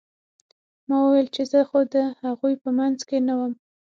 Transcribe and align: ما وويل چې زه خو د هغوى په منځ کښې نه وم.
ما 0.87 0.97
وويل 1.03 1.27
چې 1.35 1.43
زه 1.51 1.59
خو 1.69 1.79
د 1.93 1.95
هغوى 2.23 2.53
په 2.63 2.69
منځ 2.79 2.97
کښې 3.07 3.19
نه 3.27 3.33
وم. 3.39 3.53